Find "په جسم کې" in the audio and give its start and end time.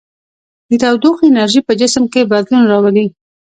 1.67-2.29